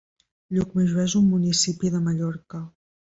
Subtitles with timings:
[0.57, 2.63] Llucmajor és un municipi de Mallorca.